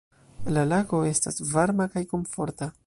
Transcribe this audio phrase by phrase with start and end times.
[0.55, 2.77] "La lago estas varma kaj komforta."